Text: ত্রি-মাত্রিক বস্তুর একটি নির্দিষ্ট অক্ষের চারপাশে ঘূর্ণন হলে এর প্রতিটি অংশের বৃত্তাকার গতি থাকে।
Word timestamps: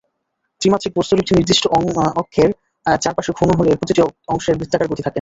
ত্রি-মাত্রিক 0.61 0.93
বস্তুর 0.97 1.21
একটি 1.21 1.33
নির্দিষ্ট 1.37 1.63
অক্ষের 2.21 2.49
চারপাশে 2.85 3.31
ঘূর্ণন 3.37 3.55
হলে 3.59 3.69
এর 3.71 3.79
প্রতিটি 3.79 4.01
অংশের 4.27 4.57
বৃত্তাকার 4.59 4.89
গতি 4.89 5.01
থাকে। 5.01 5.09